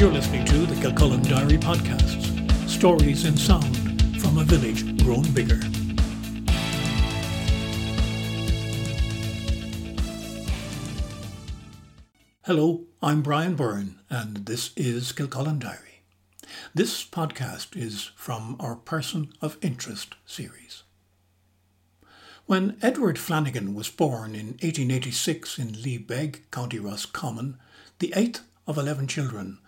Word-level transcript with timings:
You're 0.00 0.10
listening 0.10 0.46
to 0.46 0.64
the 0.64 0.80
Kilcullen 0.80 1.20
Diary 1.20 1.58
Podcasts, 1.58 2.66
stories 2.66 3.26
in 3.26 3.36
sound 3.36 3.76
from 4.18 4.38
a 4.38 4.44
village 4.44 4.96
grown 5.04 5.30
bigger. 5.32 5.60
Hello, 12.46 12.86
I'm 13.02 13.20
Brian 13.20 13.56
Byrne, 13.56 14.00
and 14.08 14.46
this 14.46 14.70
is 14.74 15.12
Kilcullen 15.12 15.58
Diary. 15.58 16.00
This 16.74 17.04
podcast 17.04 17.76
is 17.76 18.10
from 18.16 18.56
our 18.58 18.76
Person 18.76 19.34
of 19.42 19.58
Interest 19.60 20.14
series. 20.24 20.82
When 22.46 22.78
Edward 22.80 23.18
Flanagan 23.18 23.74
was 23.74 23.90
born 23.90 24.34
in 24.34 24.52
1886 24.62 25.58
in 25.58 25.72
Leabeg, 25.72 26.50
County 26.50 26.78
Roscommon, 26.78 27.58
the 27.98 28.14
eighth 28.16 28.40
of 28.66 28.78
eleven 28.78 29.06
children, 29.06 29.58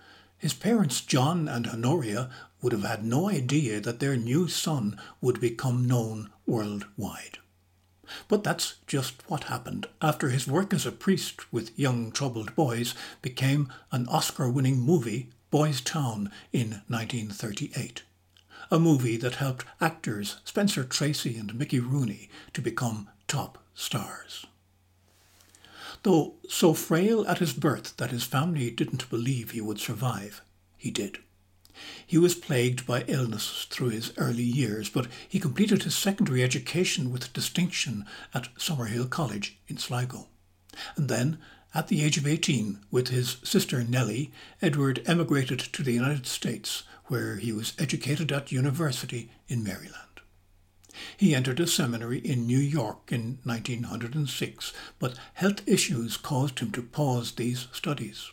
his 0.43 0.55
parents 0.55 1.01
John 1.01 1.47
and 1.47 1.69
Honoria 1.69 2.29
would 2.61 2.73
have 2.73 2.83
had 2.83 3.05
no 3.05 3.31
idea 3.31 3.81
that 3.81 4.01
their 4.01 4.17
new 4.17 4.49
son 4.49 4.99
would 5.21 5.41
become 5.41 5.87
known 5.87 6.31
worldwide. 6.47 7.39
But 8.27 8.43
that's 8.43 8.75
just 8.89 9.23
what 9.31 9.45
happened 9.45 9.87
after 10.03 10.31
his 10.31 10.49
work 10.49 10.75
as 10.75 10.85
a 10.85 10.91
priest 10.91 11.53
with 11.53 11.79
young 11.79 12.11
troubled 12.11 12.57
boys 12.57 12.97
became 13.23 13.73
an 13.93 14.09
Oscar 14.09 14.51
winning 14.51 14.81
movie, 14.81 15.29
Boys 15.53 15.81
Town, 15.81 16.29
in 16.53 16.83
1938. 16.89 18.03
A 18.73 18.81
movie 18.81 19.17
that 19.19 19.37
helped 19.37 19.65
actors 19.81 20.39
Spencer 20.45 20.83
Tracy 20.83 21.37
and 21.37 21.55
Mickey 21.55 21.79
Rooney 21.79 22.29
to 22.53 22.61
become 22.61 23.09
top 23.29 23.59
stars. 23.75 24.45
Though 26.03 26.35
so 26.49 26.75
frail 26.75 27.27
at 27.29 27.39
his 27.39 27.53
birth 27.53 27.97
that 27.97 28.11
his 28.11 28.25
family 28.25 28.71
didn't 28.71 29.09
believe 29.09 29.51
he 29.51 29.61
would 29.61 29.79
survive, 29.79 30.43
he 30.77 30.91
did. 30.91 31.19
He 32.07 32.19
was 32.19 32.35
plagued 32.35 32.87
by 32.87 33.05
illness 33.09 33.67
through 33.71 33.91
his 33.91 34.13
early 34.17 34.43
years, 34.43 34.91
but 34.91 35.07
he 35.29 35.41
completed 35.41 35.85
his 35.85 35.97
secondary 35.97 36.43
education 36.43 37.11
with 37.11 37.33
distinction 37.33 38.05
at 38.35 38.55
Summerhill 38.57 39.09
College 39.09 39.59
in 39.69 39.79
Sligo. 39.79 40.29
And 40.97 41.09
then, 41.09 41.39
at 41.75 41.89
the 41.89 42.03
age 42.03 42.19
of 42.19 42.27
18, 42.27 42.81
with 42.91 43.09
his 43.09 43.39
sister 43.43 43.83
Nellie, 43.83 44.31
Edward 44.61 45.03
emigrated 45.07 45.59
to 45.61 45.83
the 45.83 45.93
United 45.93 46.27
States, 46.27 46.83
where 47.07 47.37
he 47.37 47.53
was 47.53 47.73
educated 47.79 48.31
at 48.31 48.53
university 48.53 49.31
in 49.49 49.65
Maryland. 49.65 50.12
He 51.17 51.35
entered 51.35 51.61
a 51.61 51.67
seminary 51.67 52.19
in 52.19 52.47
New 52.47 52.59
York 52.59 53.13
in 53.13 53.39
1906, 53.45 54.73
but 54.99 55.19
health 55.35 55.67
issues 55.67 56.17
caused 56.17 56.59
him 56.59 56.71
to 56.73 56.83
pause 56.83 57.33
these 57.33 57.69
studies. 57.73 58.31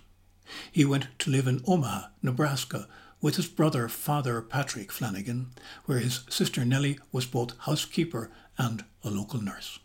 He 0.72 0.86
went 0.86 1.08
to 1.20 1.30
live 1.30 1.48
in 1.48 1.64
Omaha, 1.68 2.08
Nebraska, 2.22 2.88
with 3.22 3.36
his 3.36 3.48
brother 3.48 3.88
Father 3.88 4.42
Patrick 4.42 4.92
Flanagan, 4.92 5.52
where 5.86 6.00
his 6.00 6.22
sister 6.30 6.64
Nellie 6.64 7.00
was 7.12 7.26
both 7.26 7.58
housekeeper 7.60 8.32
and 8.58 8.86
a 9.04 9.10
local 9.10 9.42
nurse. 9.42 9.80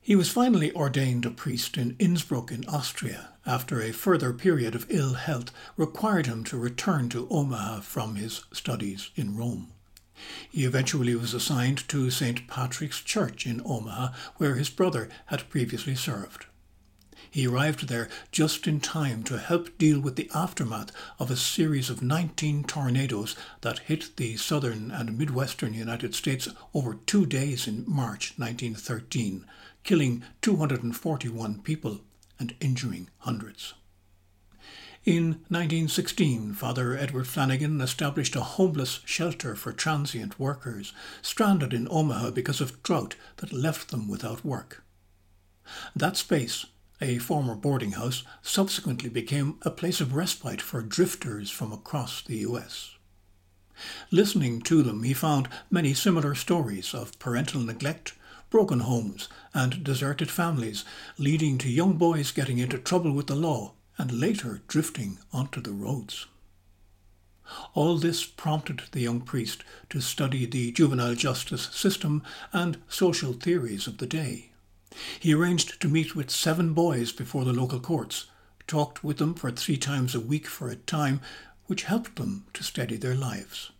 He 0.00 0.16
was 0.16 0.30
finally 0.30 0.74
ordained 0.74 1.24
a 1.26 1.30
priest 1.30 1.76
in 1.76 1.96
Innsbruck 1.98 2.50
in 2.50 2.64
Austria 2.66 3.30
after 3.46 3.80
a 3.80 3.92
further 3.92 4.32
period 4.32 4.74
of 4.74 4.86
ill 4.88 5.14
health 5.14 5.52
required 5.76 6.26
him 6.26 6.42
to 6.44 6.56
return 6.56 7.08
to 7.10 7.28
Omaha 7.30 7.80
from 7.80 8.16
his 8.16 8.44
studies 8.52 9.10
in 9.14 9.36
Rome. 9.36 9.72
He 10.50 10.64
eventually 10.64 11.14
was 11.14 11.34
assigned 11.34 11.88
to 11.88 12.10
St. 12.10 12.46
Patrick's 12.46 13.00
Church 13.00 13.46
in 13.46 13.62
Omaha, 13.64 14.12
where 14.36 14.56
his 14.56 14.68
brother 14.68 15.08
had 15.26 15.48
previously 15.48 15.94
served. 15.94 16.46
He 17.30 17.46
arrived 17.46 17.88
there 17.88 18.10
just 18.30 18.66
in 18.66 18.78
time 18.80 19.22
to 19.22 19.38
help 19.38 19.78
deal 19.78 19.98
with 19.98 20.16
the 20.16 20.30
aftermath 20.34 20.92
of 21.18 21.30
a 21.30 21.36
series 21.36 21.88
of 21.88 22.02
19 22.02 22.64
tornadoes 22.64 23.34
that 23.62 23.78
hit 23.78 24.16
the 24.18 24.36
southern 24.36 24.90
and 24.90 25.16
midwestern 25.16 25.72
United 25.72 26.14
States 26.14 26.48
over 26.74 26.98
two 27.06 27.24
days 27.24 27.66
in 27.66 27.84
March 27.86 28.34
1913, 28.36 29.46
killing 29.82 30.22
241 30.42 31.62
people 31.62 32.02
and 32.38 32.54
injuring 32.60 33.08
hundreds. 33.20 33.72
In 35.04 35.40
1916, 35.48 36.54
Father 36.54 36.96
Edward 36.96 37.26
Flanagan 37.26 37.80
established 37.80 38.36
a 38.36 38.40
homeless 38.40 39.00
shelter 39.04 39.56
for 39.56 39.72
transient 39.72 40.38
workers 40.38 40.92
stranded 41.20 41.74
in 41.74 41.88
Omaha 41.90 42.30
because 42.30 42.60
of 42.60 42.80
drought 42.84 43.16
that 43.38 43.52
left 43.52 43.88
them 43.90 44.06
without 44.06 44.44
work. 44.44 44.84
That 45.96 46.16
space, 46.16 46.66
a 47.00 47.18
former 47.18 47.56
boarding 47.56 47.92
house, 47.92 48.22
subsequently 48.42 49.08
became 49.08 49.58
a 49.62 49.72
place 49.72 50.00
of 50.00 50.14
respite 50.14 50.62
for 50.62 50.82
drifters 50.82 51.50
from 51.50 51.72
across 51.72 52.22
the 52.22 52.36
U.S. 52.36 52.94
Listening 54.12 54.60
to 54.62 54.84
them, 54.84 55.02
he 55.02 55.14
found 55.14 55.48
many 55.68 55.94
similar 55.94 56.36
stories 56.36 56.94
of 56.94 57.18
parental 57.18 57.60
neglect, 57.60 58.14
broken 58.50 58.78
homes, 58.78 59.28
and 59.52 59.82
deserted 59.82 60.30
families, 60.30 60.84
leading 61.18 61.58
to 61.58 61.68
young 61.68 61.94
boys 61.94 62.30
getting 62.30 62.58
into 62.58 62.78
trouble 62.78 63.10
with 63.10 63.26
the 63.26 63.34
law 63.34 63.72
and 64.02 64.18
later 64.18 64.60
drifting 64.66 65.16
onto 65.32 65.60
the 65.60 65.70
roads. 65.70 66.26
All 67.72 67.98
this 67.98 68.24
prompted 68.24 68.82
the 68.90 68.98
young 68.98 69.20
priest 69.20 69.62
to 69.90 70.00
study 70.00 70.44
the 70.44 70.72
juvenile 70.72 71.14
justice 71.14 71.68
system 71.70 72.24
and 72.52 72.78
social 72.88 73.32
theories 73.32 73.86
of 73.86 73.98
the 73.98 74.06
day. 74.08 74.50
He 75.20 75.32
arranged 75.32 75.80
to 75.80 75.88
meet 75.88 76.16
with 76.16 76.32
seven 76.32 76.74
boys 76.74 77.12
before 77.12 77.44
the 77.44 77.52
local 77.52 77.78
courts, 77.78 78.26
talked 78.66 79.04
with 79.04 79.18
them 79.18 79.34
for 79.34 79.52
three 79.52 79.76
times 79.76 80.16
a 80.16 80.20
week 80.20 80.48
for 80.48 80.68
a 80.68 80.74
time, 80.74 81.20
which 81.66 81.84
helped 81.84 82.16
them 82.16 82.46
to 82.54 82.64
steady 82.64 82.96
their 82.96 83.14
lives. 83.14 83.70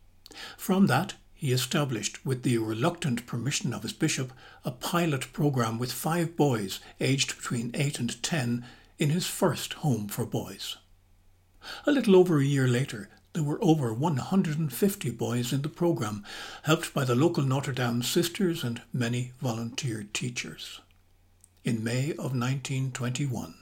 From 0.57 0.87
that, 0.87 1.15
he 1.35 1.51
established, 1.51 2.25
with 2.25 2.45
the 2.45 2.59
reluctant 2.59 3.27
permission 3.27 3.75
of 3.75 3.83
his 3.83 3.93
bishop, 3.93 4.33
a 4.65 4.71
pilot 4.71 5.33
program 5.33 5.81
with 5.81 5.91
five 5.91 6.37
boys 6.37 6.79
aged 7.01 7.37
between 7.37 7.73
eight 7.75 7.99
and 7.99 8.23
ten 8.23 8.65
in 9.03 9.11
his 9.11 9.27
first 9.27 9.73
home 9.75 10.07
for 10.07 10.25
boys. 10.25 10.77
A 11.85 11.91
little 11.91 12.15
over 12.15 12.39
a 12.39 12.45
year 12.45 12.69
later, 12.69 13.09
there 13.33 13.43
were 13.43 13.59
over 13.61 13.93
150 13.93 15.11
boys 15.11 15.53
in 15.53 15.63
the 15.63 15.69
program, 15.69 16.25
helped 16.63 16.95
by 16.95 17.05
the 17.05 17.17
local 17.17 17.43
Notre 17.43 17.73
Dame 17.73 18.05
sisters 18.05 18.63
and 18.63 18.81
many 18.93 19.33
volunteer 19.41 20.07
teachers. 20.13 20.81
In 21.65 21.83
May 21.83 22.11
of 22.11 22.37
1921, 22.37 23.55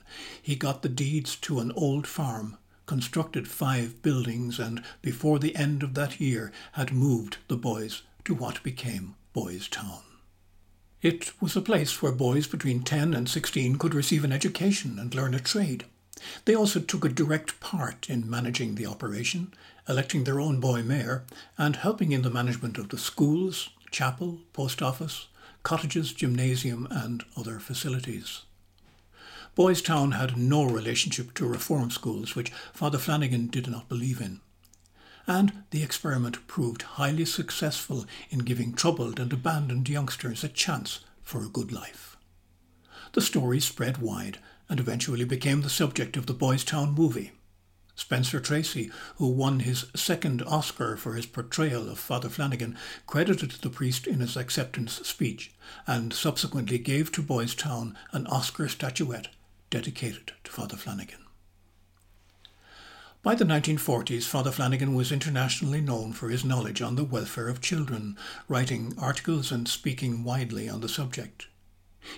he 0.43 0.57
got 0.57 0.83
the 0.83 0.91
deeds 0.91 1.37
to 1.37 1.61
an 1.61 1.73
old 1.73 2.07
farm, 2.07 2.59
constructed 2.85 3.49
five 3.49 4.03
buildings, 4.03 4.59
and 4.59 4.83
before 5.01 5.39
the 5.39 5.57
end 5.57 5.83
of 5.83 5.95
that 5.95 6.21
year 6.21 6.53
had 6.73 6.93
moved 6.93 7.39
the 7.49 7.57
boys 7.57 8.03
to 8.27 8.35
what 8.35 8.63
became 8.63 9.15
Boys 9.33 9.69
Town. 9.69 10.03
It 11.03 11.33
was 11.41 11.57
a 11.57 11.63
place 11.63 12.03
where 12.03 12.13
boys 12.13 12.47
between 12.47 12.83
10 12.83 13.15
and 13.15 13.27
16 13.27 13.77
could 13.77 13.95
receive 13.95 14.23
an 14.23 14.33
education 14.33 14.99
and 14.99 15.15
learn 15.15 15.33
a 15.33 15.41
trade. 15.41 15.85
They 16.45 16.55
also 16.55 16.79
took 16.79 17.07
a 17.07 17.09
direct 17.09 17.59
part 17.59 18.11
in 18.11 18.29
managing 18.29 18.75
the 18.75 18.85
operation, 18.85 19.55
electing 19.89 20.25
their 20.25 20.39
own 20.39 20.61
boy 20.61 20.83
mayor, 20.83 21.25
and 21.57 21.77
helping 21.77 22.13
in 22.13 22.21
the 22.21 22.29
management 22.29 22.77
of 22.77 22.91
the 22.91 22.99
schools, 22.99 23.71
chapel, 23.91 24.41
post 24.53 24.83
office, 24.83 25.29
cottages, 25.63 26.13
gymnasium, 26.13 26.87
and 26.91 27.25
other 27.35 27.59
facilities. 27.59 28.43
Boys 29.55 29.81
Town 29.81 30.13
had 30.13 30.37
no 30.37 30.65
relationship 30.65 31.33
to 31.35 31.47
reform 31.47 31.91
schools, 31.91 32.37
which 32.37 32.51
Father 32.75 32.99
Flanagan 32.99 33.47
did 33.47 33.69
not 33.69 33.89
believe 33.89 34.21
in 34.21 34.41
and 35.27 35.65
the 35.71 35.83
experiment 35.83 36.47
proved 36.47 36.83
highly 36.83 37.25
successful 37.25 38.05
in 38.31 38.41
giving 38.41 38.73
troubled 38.73 39.21
and 39.21 39.33
abandoned 39.33 39.89
youngsters 39.89 40.43
a 40.45 40.49
chance 40.49 41.01
for 41.23 41.43
a 41.43 41.49
good 41.49 41.73
life. 41.73 42.17
The 43.13 43.21
story 43.21 43.61
spread 43.61 43.99
wide 43.99 44.39
and 44.69 44.79
eventually 44.79 45.25
became 45.25 45.63
the 45.63 45.71
subject 45.71 46.17
of 46.17 46.27
the 46.27 46.35
Boys 46.35 46.65
Town 46.65 46.93
movie. 46.93 47.33
Spencer 47.97 48.41
Tracy, 48.41 48.91
who 49.17 49.29
won 49.29 49.61
his 49.61 49.87
second 49.95 50.43
Oscar 50.43 50.97
for 50.97 51.15
his 51.15 51.27
portrayal 51.27 51.89
of 51.91 51.99
Father 51.99 52.29
Flanagan, 52.29 52.79
credited 53.07 53.51
the 53.51 53.69
priest 53.69 54.07
in 54.07 54.21
his 54.21 54.37
acceptance 54.37 55.07
speech 55.07 55.53
and 55.87 56.13
subsequently 56.13 56.79
gave 56.79 57.13
to 57.13 57.23
Boys 57.23 57.55
Town 57.55 57.99
an 58.13 58.27
Oscar 58.29 58.69
statuette 58.69 59.29
dedicated 59.69 60.33
to 60.45 60.51
Father 60.51 60.77
Flanagan. 60.77 61.19
By 63.23 63.35
the 63.35 63.45
1940s, 63.45 64.23
Father 64.23 64.51
Flanagan 64.51 64.95
was 64.95 65.13
internationally 65.13 65.83
known 65.83 66.15
for 66.15 66.31
his 66.31 66.43
knowledge 66.43 66.81
on 66.81 66.97
the 66.97 67.05
welfare 67.05 67.49
of 67.49 67.61
children, 67.61 68.17
writing 68.49 68.95
articles 68.97 69.53
and 69.53 69.69
speaking 69.69 70.25
widely 70.25 70.71
on 70.71 70.81
the 70.81 70.89
subject. 70.89 71.47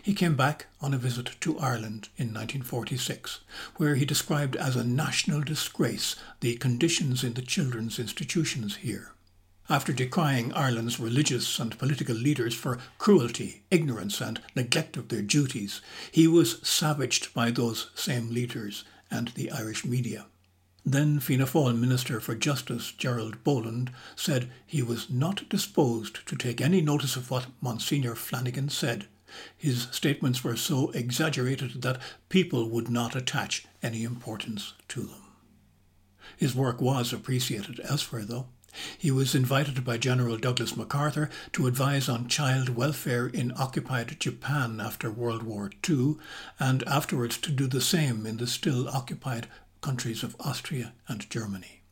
He 0.01 0.15
came 0.15 0.37
back 0.37 0.67
on 0.81 0.95
a 0.95 0.99
visit 0.99 1.35
to 1.41 1.59
Ireland 1.59 2.09
in 2.17 2.29
1946, 2.29 3.41
where 3.79 3.97
he 3.97 4.05
described 4.05 4.55
as 4.55 4.77
a 4.77 4.85
national 4.85 5.41
disgrace 5.41 6.15
the 6.39 6.55
conditions 6.55 7.25
in 7.25 7.35
the 7.35 7.43
children's 7.43 7.99
institutions 7.99 8.77
here. 8.77 9.11
After 9.69 9.93
decrying 9.93 10.53
Ireland's 10.53 11.01
religious 11.01 11.59
and 11.59 11.77
political 11.81 12.15
leaders 12.15 12.55
for 12.55 12.79
cruelty, 12.99 13.65
ignorance, 13.73 14.21
and 14.21 14.41
neglect 14.55 14.97
of 14.97 15.09
their 15.09 15.23
duties, 15.23 15.81
he 16.13 16.29
was 16.29 16.61
savaged 16.63 17.35
by 17.35 17.51
those 17.51 17.91
same 17.97 18.31
leaders 18.31 18.85
and 19.11 19.29
the 19.31 19.51
Irish 19.51 19.85
media. 19.85 20.27
Then 20.85 21.21
Fianna 21.21 21.47
Fáil 21.47 21.79
Minister 21.79 22.21
for 22.21 22.35
Justice 22.35 22.91
Gerald 22.91 23.45
Boland 23.45 23.93
said 24.17 24.51
he 24.67 24.83
was 24.83 25.09
not 25.09 25.49
disposed 25.49 26.27
to 26.27 26.37
take 26.37 26.61
any 26.61 26.81
notice 26.81 27.15
of 27.15 27.31
what 27.31 27.47
Monsignor 27.61 28.17
Flanagan 28.17 28.69
said. 28.69 29.07
His 29.57 29.87
statements 29.93 30.43
were 30.43 30.57
so 30.57 30.91
exaggerated 30.91 31.83
that 31.83 32.01
people 32.29 32.69
would 32.69 32.91
not 32.91 33.15
attach 33.15 33.65
any 33.83 34.03
importance 34.03 34.75
to 34.89 35.03
them. 35.03 35.23
His 36.37 36.55
work 36.55 36.81
was 36.81 37.13
appreciated 37.13 37.81
elsewhere, 37.85 38.25
though. 38.25 38.49
He 38.97 39.11
was 39.11 39.35
invited 39.35 39.85
by 39.85 39.99
General 39.99 40.39
Douglas 40.39 40.77
MacArthur 40.77 41.29
to 41.53 41.67
advise 41.67 42.09
on 42.09 42.27
child 42.27 42.71
welfare 42.71 43.27
in 43.27 43.53
occupied 43.57 44.19
Japan 44.19 44.81
after 44.81 45.11
World 45.11 45.43
War 45.43 45.71
II, 45.89 46.17
and 46.59 46.83
afterwards 46.85 47.37
to 47.39 47.53
do 47.53 47.67
the 47.67 47.83
same 47.83 48.25
in 48.25 48.39
the 48.39 48.47
still 48.47 48.89
occupied 48.89 49.47
countries 49.83 50.23
of 50.23 50.37
Austria 50.41 50.95
and 51.09 51.29
Germany. 51.29 51.83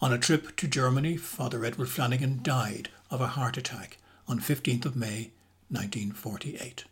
On 0.00 0.12
a 0.12 0.18
trip 0.18 0.56
to 0.56 0.66
Germany, 0.66 1.16
Father 1.18 1.64
Edward 1.64 1.90
Flanagan 1.90 2.40
died 2.42 2.88
of 3.10 3.20
a 3.20 3.28
heart 3.28 3.56
attack 3.56 3.98
on 4.26 4.40
15th 4.40 4.86
of 4.86 4.96
May 4.96 5.30
1948. 5.68 6.84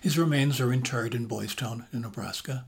His 0.00 0.18
remains 0.18 0.60
are 0.60 0.72
interred 0.72 1.14
in 1.14 1.26
Boys 1.26 1.54
Town 1.54 1.86
in 1.92 2.02
Nebraska. 2.02 2.66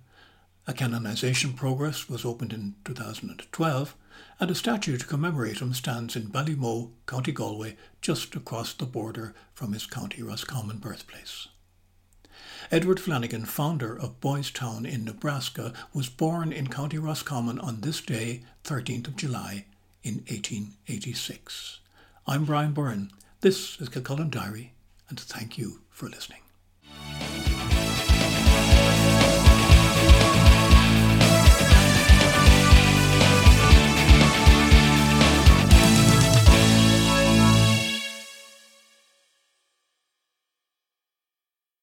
A 0.67 0.73
canonization 0.73 1.53
progress 1.53 2.09
was 2.09 2.25
opened 2.25 2.53
in 2.53 2.75
2012, 2.85 3.95
and 4.41 4.51
a 4.51 4.55
statue 4.55 4.97
to 4.97 5.07
commemorate 5.07 5.61
him 5.61 5.75
stands 5.75 6.17
in 6.17 6.29
Ballymoe, 6.31 6.93
County 7.07 7.33
Galway, 7.33 7.77
just 8.01 8.35
across 8.35 8.73
the 8.73 8.87
border 8.87 9.35
from 9.53 9.75
his 9.75 9.87
County 9.87 10.23
Roscommon 10.23 10.79
birthplace. 10.79 11.49
Edward 12.71 13.01
Flanagan, 13.01 13.45
founder 13.45 13.99
of 13.99 14.21
Boys 14.21 14.51
Town 14.51 14.87
in 14.87 15.05
Nebraska, 15.05 15.73
was 15.93 16.09
born 16.09 16.53
in 16.53 16.69
County 16.69 16.99
Roscommon 16.99 17.59
on 17.59 17.81
this 17.81 18.01
day, 18.01 18.43
13th 18.65 19.09
of 19.09 19.17
July, 19.17 19.67
in 20.03 20.17
1886. 20.29 21.81
I'm 22.27 22.45
Brian 22.45 22.73
Byrne. 22.73 23.11
This 23.41 23.81
is 23.81 23.89
Kilcullen 23.89 24.31
Diary, 24.31 24.73
and 25.09 25.19
thank 25.19 25.59
you 25.59 25.81
for 25.91 26.09
listening. 26.09 26.44